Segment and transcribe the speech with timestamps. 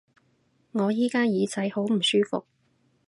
[0.71, 2.43] 我而家耳仔好唔舒服